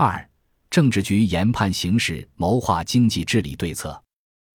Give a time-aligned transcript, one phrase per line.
[0.00, 0.30] 二、
[0.70, 4.00] 政治局研判形势，谋划经济治理对策。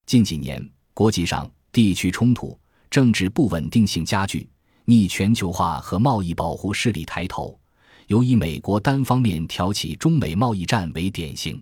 [0.05, 2.57] 近几年，国际上地区冲突、
[2.89, 4.49] 政治不稳定性加剧，
[4.85, 7.59] 逆全球化和贸易保护势力抬头，
[8.07, 11.61] 尤以美国单方面挑起中美贸易战为典型。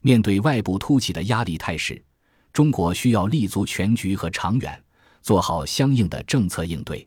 [0.00, 2.04] 面对外部突起的压力态势，
[2.52, 4.82] 中国需要立足全局和长远，
[5.20, 7.06] 做好相应的政策应对。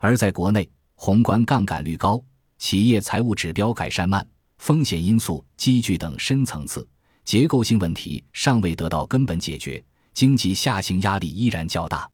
[0.00, 2.20] 而在国内，宏观杠杆率高，
[2.58, 4.26] 企业财务指标改善慢，
[4.64, 6.88] 风险因素积聚等深层次
[7.22, 9.84] 结构性问题尚未得到根本解决。
[10.14, 12.08] 经济下行压力依然较大，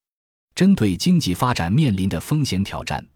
[0.53, 3.07] 针对经济发展面临的风险挑战，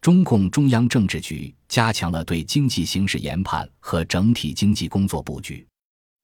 [0.00, 5.66] 中共中央政治局加强了对经济形势研判和整体经济工作布局，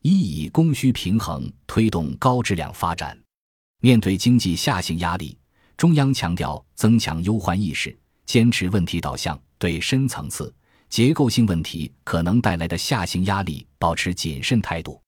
[0.02, 3.20] 一以供需平衡推动高质量发展。
[3.80, 5.37] 面对经济下行压力，
[5.77, 10.55] 中央强调增强忧患意识，坚持问题导向，对深层次
[10.90, 15.00] 结构性问题可能带来的下行压力保持谨慎态度。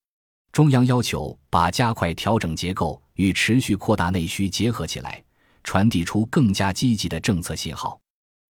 [0.53, 5.21] 中央要求把加快调整结构与持续扩大内需结合起来，
[5.65, 8.01] 传递出更加积极的政策信号。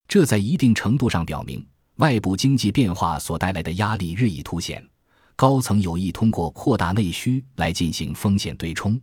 [0.07, 1.67] 这在一定程度上表明，
[1.97, 4.87] 外部经济变化所带来的压力日益凸显。
[5.35, 9.01] 高层有意通过扩大内需来进行风险对冲。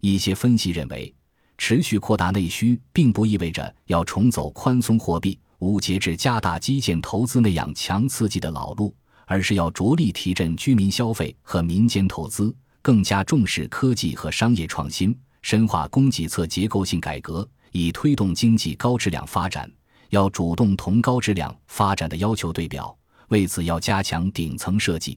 [0.00, 1.14] 一些分析认为，
[1.56, 8.94] 持续扩大内需并不意味着要重走宽松货币、无节制加大基建投资那样强刺激的老路。
[9.26, 12.52] 而是要着力提振居民消费和民间投资，
[12.82, 19.70] 更加重视科技和商业创新，深化供给侧结构性改革，以推动经济高质量发展。
[20.08, 22.92] 要主动同高质量发展的要求对表，
[23.28, 25.16] 为此要加强顶层设计，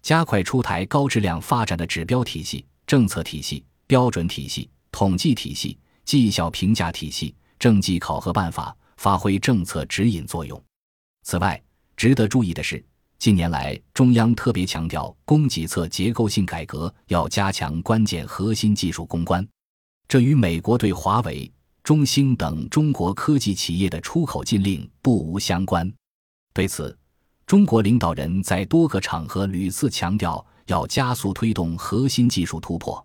[0.00, 10.62] 加快出台高质量发展的指标体系、政策体系、标准体系、统计体系、绩效评价体系、政绩考核办法，发挥政策指引作用。
[11.22, 11.58] 此外，
[11.96, 12.84] 值得注意的是。
[13.18, 19.46] 近年来，中央特别强调供给侧结构性改革要加强关键核心技术攻关，
[20.06, 21.50] 这与美国对华为、
[21.82, 25.90] 中兴等中国科技企业的出口禁令不无相关。
[26.52, 26.94] 对此，
[27.46, 33.02] 中国领导人在多个场合屡次强调要加速推动核心技术突破。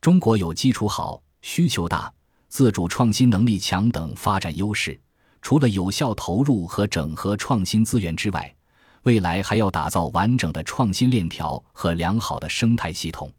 [0.00, 2.10] 中国有基础好、需求大、
[2.48, 4.98] 自主创新能力强等发展优势，
[5.42, 8.54] 除了有效投入和整合创新资源之外，
[9.02, 13.32] 未来还要打造完整的创新链条和良好的生态系统。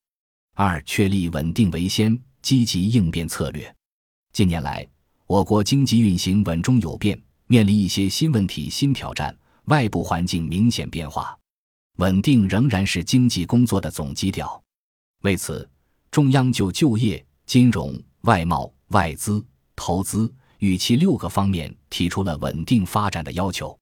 [0.56, 3.76] 二、确立稳定为先、积极应变策略。
[4.34, 4.88] 近年来，
[5.26, 11.38] 我国经济运行稳中有变，面临一些新问题、新挑战，外部环境明显变化，
[11.98, 14.62] 稳定仍然是经济工作的总基调。
[15.24, 15.70] 为此，
[16.10, 19.44] 中央就就业、金融、外贸、外资、
[19.76, 23.78] 投资与其六个方面提出了稳定发展的要求。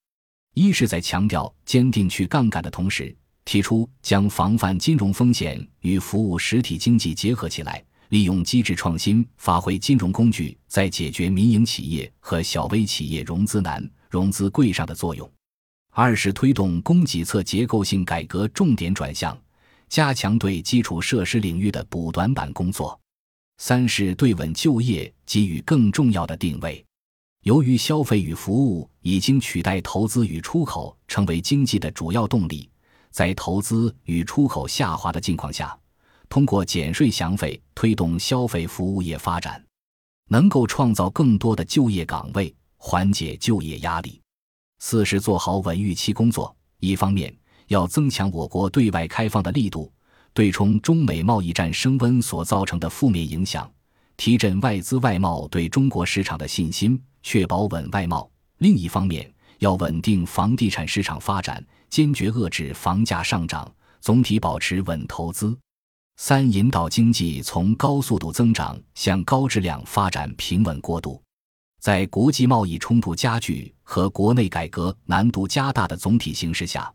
[0.53, 15.28] 一是，在强调坚定去杠杆的同时，提出将防范金融风险与服务实体经济结合起来，利用机制创新，发挥金融工具在解决民营企业和小微企业融资难、融资贵上的作用；
[15.92, 19.38] 二是推动供给侧结构性改革重点转向，
[19.90, 22.97] 加强对基础设施领域的补短板工作；
[23.58, 26.84] 三是对稳就业给予更重要的定位。
[27.44, 32.70] 由于消费与服务已经取代投资与出口成为经济的主要动力，
[33.12, 35.78] 在投资与出口下滑的境况下，
[36.28, 39.64] 通过减税降费推动消费服务业发展，
[40.30, 44.20] 能够创造更多的就业岗位，缓解就业压力。
[44.80, 47.34] 四是做好稳预期工作，一方面
[47.68, 49.92] 要增强我国对外开放的力度，
[50.35, 53.72] 对冲中美贸易战升温所造成的负面影响，
[54.18, 57.01] 提振外资外贸对中国市场的信心。
[57.23, 58.29] 确保稳外贸。
[58.57, 65.57] 另一方面，要稳定房地产市场发展，坚决遏制房价上涨，总体保持稳投资。
[66.18, 71.19] 三、引导经济从高速度增长向高质量发展平稳过渡。
[71.79, 76.94] 在国际贸易冲突加剧和国内改革难度加大的总体形势下，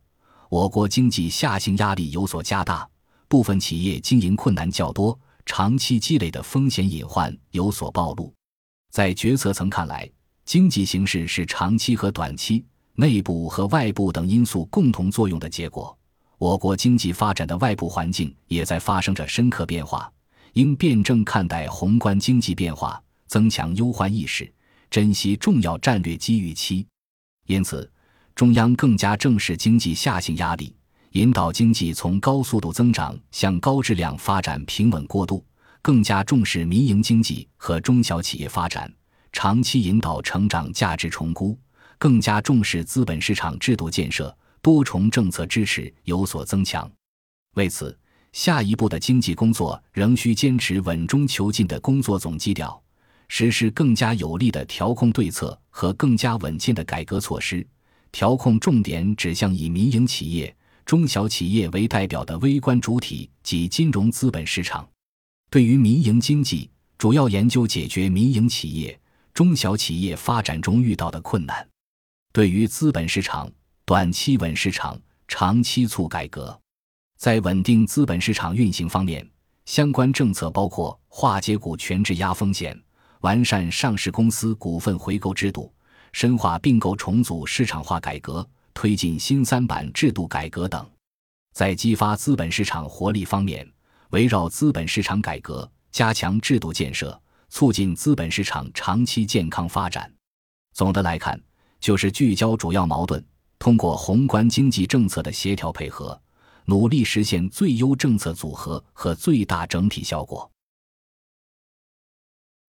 [0.50, 2.86] 我国经济下行压力有所加大，
[3.30, 5.16] 部分企业经营困难较多，
[5.46, 8.34] 长期积累的风险隐患有所暴露。
[8.90, 10.10] 在决策层看来，
[10.44, 12.64] 经济形势是长期和短期、
[12.96, 15.96] 内部和外部等因素共同作用的结果。
[16.38, 20.12] 我国经济发展的外部环境也在发生着深刻变化，
[20.54, 24.52] 应辩证看待宏观经济变化，增强忧患意识，
[24.90, 26.84] 珍惜重要战略机遇期。
[27.46, 27.88] 因此，
[28.34, 30.74] 中央更加正视经济下行压力，
[31.12, 35.44] 引导经济从高速度增长向高质量发展平稳过渡，
[35.82, 38.92] 更加重视民营经济和中小企业发展。
[39.32, 41.58] 长期引导成长价值重估，
[41.98, 46.88] 更加重视资本市场制度建设，多重政策支持有所增强。
[47.54, 47.98] 为此，
[48.32, 52.80] 下一步的经济工作仍需坚持稳中求进的工作总基调，
[53.26, 57.66] 实施更加有力的调控对策和更加稳健的改革措施。
[58.12, 60.52] 调控重点指向以民营企业、
[60.90, 64.84] 中小企业为代表的微观主体及金融资本市场。
[65.48, 69.00] 对于民营经济，主要研究解决民营企业、
[69.32, 71.64] 中小企业发展中遇到的困难。
[72.32, 73.48] 对于资本市场，
[73.84, 76.60] 短期稳市场，长期促改革。
[77.16, 79.24] 在稳定资本市场运行方面，
[79.66, 82.76] 相关政策包括化解股权质押风险、
[83.20, 85.72] 完善上市公司股份回购制度。
[86.12, 88.44] 深化并购重组市场化改革，
[88.80, 90.90] 推进新三板制度改革等，
[91.52, 93.70] 在激发资本市场活力方面，
[94.08, 100.10] 围绕资本市场改革，加强制度建设，促进资本市场长期健康发展。
[100.72, 101.38] 总的来看，
[101.78, 103.22] 就是聚焦主要矛盾，
[103.58, 106.18] 通过宏观经济政策的协调配合，
[106.64, 110.50] 努力实现最优政策组合和最大整体效果。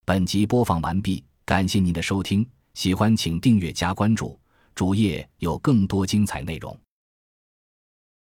[0.03, 2.45] 本集播放完毕，感谢您的收听。
[2.73, 4.37] 喜欢请订阅加关注，
[4.73, 6.77] 主页有更多精彩内容。